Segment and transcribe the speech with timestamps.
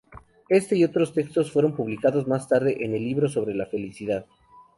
[0.49, 4.25] Éste y otros textos fueron publicados más tarde en el libro "Sobre la Felicidad".